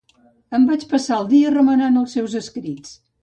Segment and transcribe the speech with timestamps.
[0.57, 2.97] Em vaig passar el dia remenant els seus escrits.